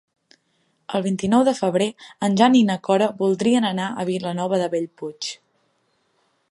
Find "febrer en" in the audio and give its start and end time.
1.59-2.39